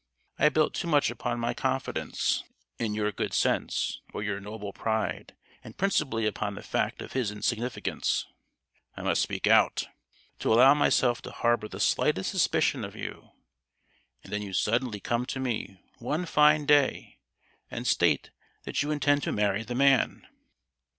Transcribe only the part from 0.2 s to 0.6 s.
I